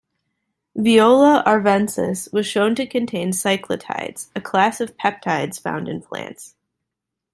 [0.75, 6.55] "Viola arvensis" was shown to contain cyclotides, a class of peptides found in plants.